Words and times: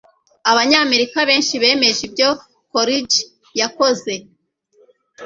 Abanyamerika 0.51 1.19
benshi 1.29 1.53
bemeje 1.61 2.01
ibyo 2.07 2.29
Coolidge 2.71 3.19
yakoze. 3.59 4.13